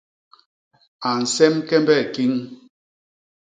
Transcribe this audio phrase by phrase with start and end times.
[1.07, 2.33] A nsem kembe kiñ.